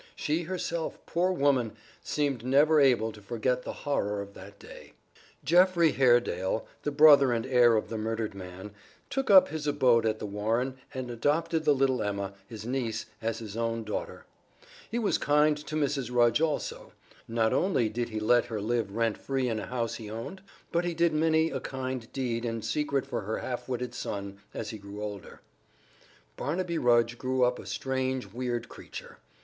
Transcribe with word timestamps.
She 0.15 0.41
herself, 0.41 0.97
poor 1.05 1.31
woman! 1.31 1.73
seemed 2.03 2.43
never 2.43 2.79
able 2.81 3.11
to 3.11 3.21
forget 3.21 3.61
the 3.61 3.71
horror 3.85 4.19
of 4.19 4.33
that 4.33 4.57
day. 4.57 4.93
Geoffrey 5.43 5.91
Haredale, 5.91 6.65
the 6.81 6.89
brother 6.89 7.31
and 7.31 7.45
heir 7.45 7.75
of 7.75 7.89
the 7.89 7.99
murdered 7.99 8.33
man, 8.33 8.71
took 9.11 9.29
up 9.29 9.49
his 9.49 9.67
abode 9.67 10.07
at 10.07 10.17
The 10.17 10.25
Warren 10.25 10.79
and 10.91 11.11
adopted 11.11 11.65
the 11.65 11.75
little 11.75 12.01
Emma, 12.01 12.33
his 12.47 12.65
niece, 12.65 13.05
as 13.21 13.37
his 13.37 13.55
own 13.55 13.83
daughter. 13.83 14.25
He 14.89 14.97
was 14.97 15.19
kind 15.19 15.55
to 15.55 15.75
Mrs. 15.75 16.11
Rudge 16.11 16.41
also. 16.41 16.93
Not 17.27 17.53
only 17.53 17.87
did 17.87 18.09
he 18.09 18.19
let 18.19 18.45
her 18.45 18.59
live 18.59 18.95
rent 18.95 19.19
free 19.19 19.47
in 19.47 19.59
a 19.59 19.67
house 19.67 19.93
he 19.97 20.09
owned, 20.09 20.41
but 20.71 20.83
he 20.83 20.95
did 20.95 21.13
many 21.13 21.51
a 21.51 21.59
kind 21.59 22.11
deed 22.11 22.63
secretly 22.65 23.07
for 23.07 23.21
her 23.21 23.37
half 23.37 23.69
witted 23.69 23.93
son 23.93 24.39
as 24.51 24.71
he 24.71 24.79
grew 24.79 25.03
older. 25.03 25.41
Barnaby 26.37 26.79
Rudge 26.79 27.19
grew 27.19 27.43
up 27.43 27.59
a 27.59 27.67
strange, 27.67 28.25
weird 28.33 28.67
creature. 28.67 29.19